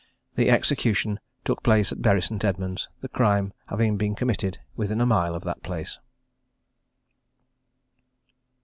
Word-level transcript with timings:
The 0.33 0.49
execution 0.49 1.19
took 1.45 1.61
place 1.61 1.91
at 1.91 2.01
Bury 2.01 2.23
St. 2.23 2.43
Edmunds, 2.43 2.89
the 3.01 3.07
crime 3.07 3.53
having 3.67 3.97
been 3.97 4.15
committed 4.15 4.57
within 4.75 4.99
a 4.99 5.05
mile 5.05 5.35
of 5.35 5.43
that 5.43 5.61
place. 5.61 5.99